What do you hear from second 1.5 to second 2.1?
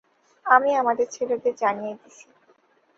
জানিয়ে